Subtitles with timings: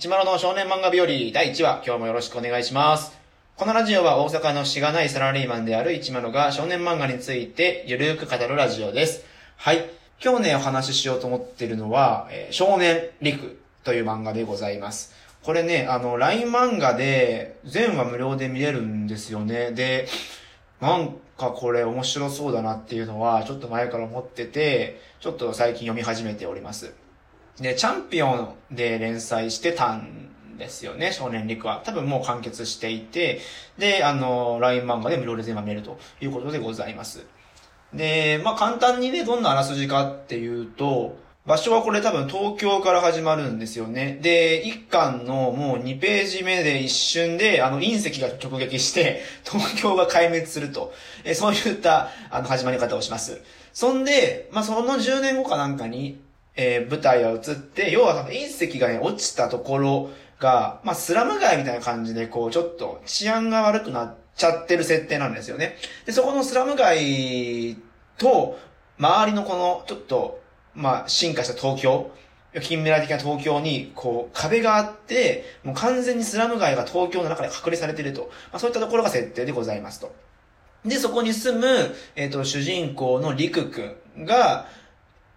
[0.00, 3.12] 一丸の少年漫画日和第1話、今日もよろしくお願いします。
[3.54, 9.26] このラジオは大阪のしがないサラリーマンである一丸が少年漫画についてゆるーく語るラジオです。
[9.58, 9.90] はい。
[10.24, 15.14] 今日ね、お話ししようと思ってるのは、えー少年陸という漫画でございます。
[15.42, 19.72] これね、あの、LINE 漫画で全話無料で見れるんですよね。
[19.72, 20.08] で、
[20.80, 26.94] なんかこれ面白そうだなっていうのはちょっと前から思ってて、ちょっと最近読み始めております。
[27.60, 31.82] で、チャンピオンで連載してたんですよね、少年陸は。
[31.84, 33.40] 多分もう完結していて、
[33.78, 37.26] で、あの、LINE 漫画で無料で全話見れるということでございます。
[37.92, 44.18] で、まあ簡単にね、どんなあらすじかっていうと、場所はこれ多分東京から始まるんですよね。
[44.22, 50.92] で、一巻のもう2ページ目で一瞬で、あの隕石が直撃して、 東京が壊滅すると。
[51.24, 53.40] えそういった、あの、始まり方をします。
[53.72, 56.20] そんで、まあ、その10年後かなんかに、
[56.62, 65.76] えー舞台は移って、要はその隕石がね、落ちたところが、まあ、スラム街みたいな感じで、こう、ちょっと治安が悪くなっちゃってる設定なんですよね。
[66.04, 67.78] で、そこのスラム街
[68.18, 68.58] と、
[68.98, 70.42] 周りのこの、ちょっと、
[70.74, 72.10] まあ、進化した東京、
[72.52, 78.30] 近未来的な東京に、こう、壁があって、もう完全にスラム街が東京の中で隔離されていると。
[78.52, 80.14] まあ、そういったところが設定でございますと。
[80.84, 84.66] で、そこに住む、えっ、と、主人公のりくくんが、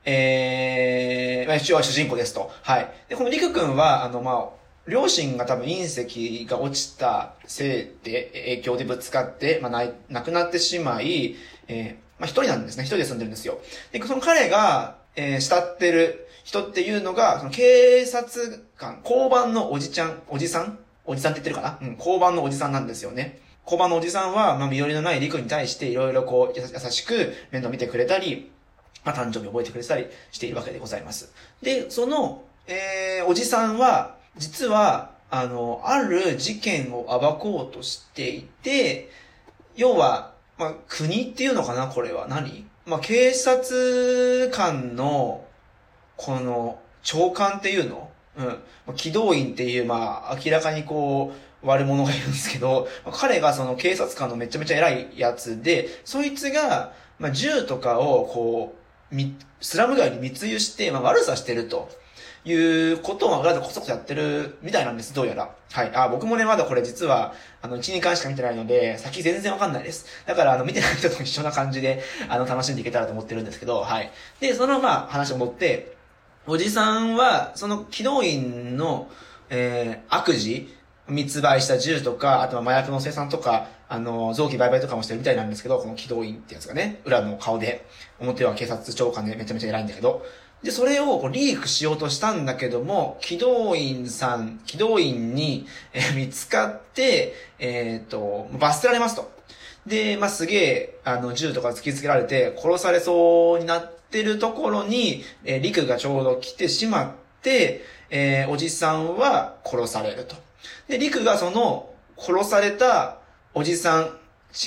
[0.05, 2.51] えー、まあ、一応は主人公ですと。
[2.61, 2.91] はい。
[3.07, 4.49] で、このりくくんは、あの、まあ、
[4.85, 11.35] 両親が多分隕石が落ちたせいで、影響でぶつかって、まあ、ない亡くなってしまい、
[11.67, 12.83] えー、まあ、一人なんですね。
[12.83, 13.59] 一人で住んでるんですよ。
[13.91, 20.79] で、その彼が、えー、慕ってる人っていうのが、その警察官、交番のおじちゃん、おじさん？
[21.05, 21.87] おじさんって言ってるかな？
[21.87, 23.39] うん、交番のおじさんなんですよね。
[23.65, 28.51] 交番のおじさんは、まあ、身寄りのない陸に対していろいろこう、優しく面倒見てくれたり、
[29.03, 31.33] まあ、誕生日覚えてくれたりしているわけでございます。
[31.61, 39.09] で、その、えー、おじさんは、実は、あの、ある事件を暴こうとしていて、
[39.75, 42.65] 要は、まあ、国っていうのかなこれは何？
[42.85, 45.45] まあ、警察官の、
[46.15, 48.09] この、長官っていうの？
[48.37, 48.45] うん。
[48.45, 48.55] ま
[48.87, 58.82] あ機動員っていう、まあ、明らかにこう、悪者がいるんですけど、まあ彼がその警察官のめちゃめちゃ偉いやつで、そいつが、まあ、銃とかを、こう、
[59.61, 61.89] スラム街に密輸して、まあ、悪さしてると。
[62.45, 62.53] い
[62.91, 65.55] うことを裏でこそこそやってるみたいなんです、どうやら。
[65.71, 65.91] はい。
[65.95, 70.05] あ、僕もね、まだこれ実は、あの、1、2巻しか見てないので、先全然わかんないです。
[70.25, 74.11] だから、あの、見てない人と一緒な感じで、あの、楽しんでいけたらと思ってるんですけど、はい。
[74.41, 75.95] で、その、まあ、話を持って、
[76.45, 79.09] おじさんは、その、機動員の、
[79.49, 80.67] えー、悪事
[81.07, 87.85] 密売した銃とか、あとは麻薬の生産とか、あの、臓器売買とかもしてるみたいなんですけど、この機動員ってやつがね、裏の顔で、
[88.19, 90.25] 表は警察長官でめちゃめちゃ偉いんだけど、
[90.63, 99.31] で、それをこうリークしようとしたんだけども、機動員さん、機動員に、えー見つかって、えっ、と、罰せられますと。
[99.85, 107.11] で、まあ、すげえ、あの、銃とか突きつけられて、殺されそうになってるところに、えー、リクがちょうど来てしまっ
[107.43, 110.35] て、えーおじさんは殺されると。
[110.87, 113.17] で、リクがその、殺された
[113.55, 114.17] おじさん、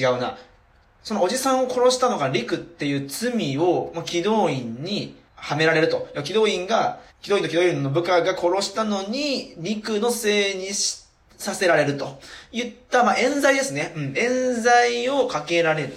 [0.01, 0.37] 違うな。
[1.03, 6.09] そのおじさんを殺したのがリクっていう罪を、まあ、機動員にはめられると。
[6.15, 11.07] いや機動員が、機動員と機動員の部下が殺したのに、リクのせいにし、
[11.39, 12.19] させられると。
[12.53, 13.93] 言った、まあ、冤罪ですね。
[13.97, 15.97] うん、冤罪をかけられる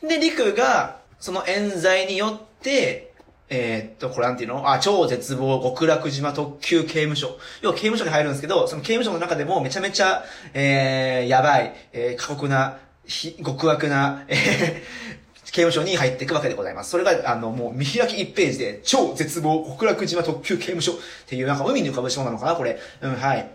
[0.00, 0.06] と。
[0.06, 3.09] で、リクが、その冤罪によって、
[3.52, 4.70] えーっと、これなんていうの？
[4.70, 7.36] あ、超絶望極楽島特急刑務所。
[7.62, 10.24] 要は刑務所に入るんですけど、その刑務所の中でもめちゃめちゃ、
[10.54, 16.90] えー、やばい、えー、過酷な、ひ極悪な、えー、刑務所に入っていくわけでございます。
[16.90, 20.96] それが、あの、もう見開き1ページで、超絶望極楽島特急刑務所っ
[21.26, 22.54] ていう、なんか海に浮かぶ島なのかな？
[22.54, 22.78] これ。
[23.00, 23.50] うん、はい。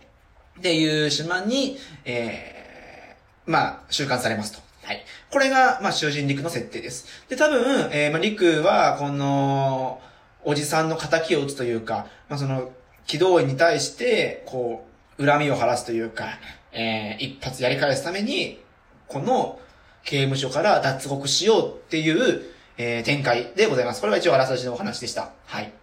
[0.59, 4.64] っていう島に、えー、まあ、収監されますと。
[4.85, 5.03] はい。
[5.31, 7.07] これが、まあ、囚人陸の設定です。
[7.27, 9.99] で、多分、えー、まあ、陸は、この、
[10.43, 12.71] おじさんの仇を打つというか、まあ、その、
[13.07, 14.85] 機動員に対して、こ
[15.17, 16.25] う、恨みを晴らすというか、
[16.71, 18.61] えー、一発やり返すために、
[19.07, 19.59] この、
[20.03, 22.43] 刑務所から脱獄しようっていう、
[22.77, 24.01] えー、展開でございます。
[24.01, 25.31] これが一応あらすじのお話でした。
[25.47, 25.73] はい。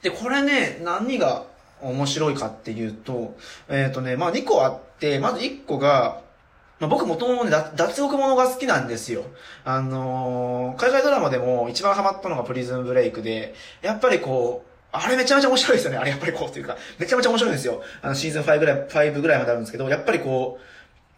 [0.00, 1.44] で、これね、何が
[1.82, 3.36] 面白いかっていうと、
[3.68, 6.21] えっ、とね、まあ2個あって、まず1個が、
[6.82, 9.22] まあ、僕もともとね、脱獄ものが好きなんですよ。
[9.64, 15.98] あのー海外ドラマでも一番ハマったのがプリズンブレイクで、やっぱりこう、あれめちゃめちゃ面白いですよね。
[15.98, 17.82] あれやっぱりこうというか、めちゃめちゃ面白いんですよ。
[18.02, 20.58] あの、シーズン5ぐらい、5ぐらいまであるんですけど、やっぱりこ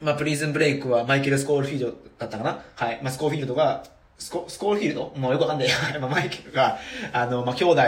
[0.00, 2.62] う、まあ、プリズンブレイクはマイケル・スコールフィールドだったかな？
[2.76, 3.00] はい。
[3.02, 3.84] まあ、スコールフィールドが、
[4.19, 5.69] スコ、スコールフィールドもうよくわかんない。
[5.99, 6.76] まあマイケルが、
[7.14, 7.81] あの、まあ、兄弟、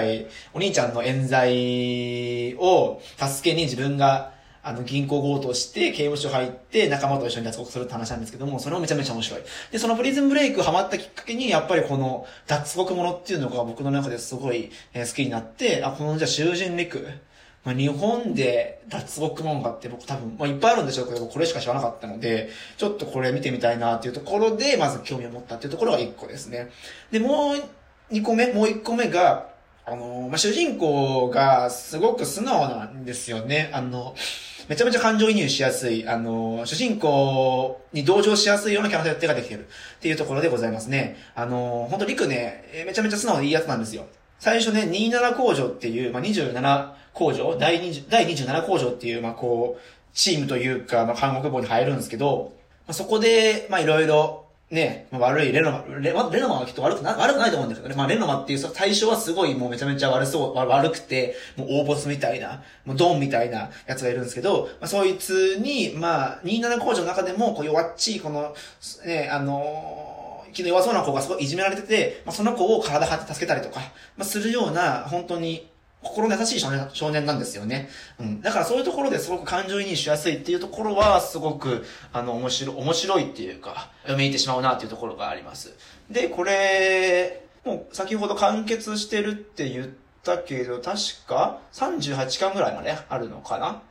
[0.54, 4.32] お兄ちゃんの冤罪を助けに自分が、
[4.66, 9.42] あの、銀行強盗して、刑務所入って、仲間と一緒に脱獄するって話なんですけども、それもめちゃめちゃ面白い。
[9.70, 17.06] で、そのプリズンブレイクハマったきっかけに、やっぱりこの脱獄ものっていうのが僕の中ですごい、え好きになって、あ、このじゃあ囚人陸、
[17.64, 26.70] まあ、日本で脱獄漫画って僕多分、まあ、いっぱいあるんでしょうけど、これしか知らなかったので、ちょっとこれ見てみたいなっていうところで、まず興味を持ったっていうところが1個ですね。
[27.12, 29.54] で、もう2個目、もう1個目が、
[29.88, 33.70] あの、まあ、主人公がすごく素直なんですよね。
[33.72, 34.16] あの、
[34.68, 41.16] めちゃめちゃ感情移入しやすい、あの、主人公に同情しやすいようなキャラ設定ができてるっていうところでございますね。
[41.36, 44.06] あの、本当リクね、めちゃめちゃ素直でいいやつなんですよ。
[44.40, 49.82] 最初ね、27工場っていう、まあ、27工場、第20第27工場っていう、まあ、こう、
[50.12, 52.54] チームというか、まあ、韓国語に入るんですけど、
[52.88, 57.94] まあ、そこで、ま、いろいろ、ね、悪いレノマ、レレノマはきっと悪くな、悪くないと思うんだけどね。
[57.94, 68.54] まあ、レノマっていう対象はすごいもうめちゃめちゃ悪そう、悪くて、もう大ボスみたいな、もうドンみたいなやつがいるんですけど、まあ、そいつに、まあ、27工場の中でも、こう弱っちい、この、
[69.04, 70.16] ね、あのー
[70.56, 73.80] 気の弱そうな子がすごいいじめられてて、まあ、その子を体張って助けたりとか、
[74.16, 75.68] まあ、するような、本当に、
[76.08, 77.88] 心優しい少年少年なんですよね。
[78.18, 78.40] うん。
[78.40, 85.74] だからそういうところですごく感情移入しやすいっていうところは、すごく、あの、面白い、面白いっていうか、読み入ってしまうなっていうところがあります。
[86.10, 89.88] で、これ、もう先ほど完結してるって言っ
[90.22, 93.82] たけど、確か38巻ぐらいまであるのかな？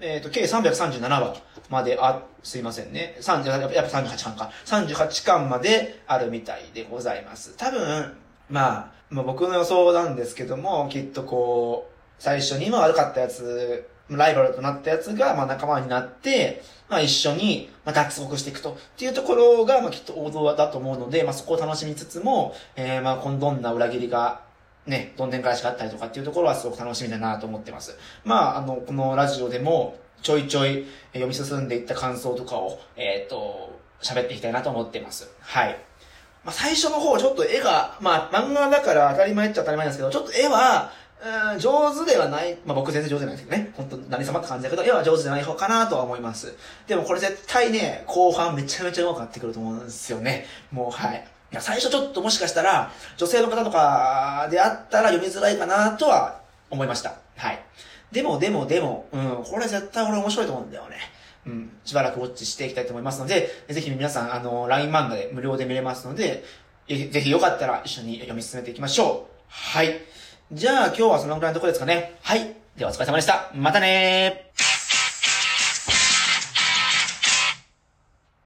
[0.00, 1.36] えっ、と、計337話
[1.70, 3.16] まであ、すいませんね。
[3.20, 4.50] 30やっぱやっぱ38巻か。
[4.66, 7.56] 38巻まであるみたいでございます。
[7.56, 8.16] 多分、
[8.50, 18.72] まあ、まあ僕の予想なんですけども、きっとこう、最初に悪かったやつ、ライバルとなったやつが、まあ仲間になって、まあ一緒に、まあ脱獄していくと。
[18.72, 24.42] っていうところが、まあきっと王道だと思うので、まあそこを楽しみつつも、えー、まあこのどんな裏切りが、
[24.86, 27.98] ね、どんでん返しがあったりとかっていうところはすごく楽しみだなと思ってます。
[28.24, 35.30] まあ、あの、このラジオでも、ちょいちょい読み進んでいった感想とかを、えっ、と、喋っていきたいなと思ってます。
[35.40, 35.76] はい。
[36.46, 40.92] まあ、最初の方、ちょっと絵が、まあ、漫画だから当たり前っちゃ当たり前なんですけど、ちょっと絵は、
[41.52, 42.56] うん上手ではない。
[42.64, 43.72] まあ、僕全然上手じゃないですけどね。
[43.74, 46.54] 本当何様って感じだけど、絵は上手じゃない方かなとは思います。
[46.86, 50.46] でもこれ絶対ね、後半めちゃめちゃ上手くなってくると思うんですよね。
[50.70, 51.26] もう、はい。
[51.50, 57.14] いや、最初ちょっともしかしたら、女性の方とかであったら読みづらいかなとは思いました。
[57.36, 57.60] はい。
[58.12, 60.98] でも、でも、でも、うん、これ絶対俺面白いと思うんだよね。
[61.46, 66.44] うん、しばらくウォッチしていきたいと思いますので、ぜひ皆さん、あの、LINE 漫画で無料で見れますので、
[66.88, 69.36] ぜひよかったら一緒に読み進めていきましょう。
[69.48, 70.00] はい。
[70.52, 72.18] じゃあ今日はそのぐらいのところですかね。
[72.22, 72.54] はい。
[72.76, 73.50] ではお疲れ様でした。
[73.54, 74.75] またねー。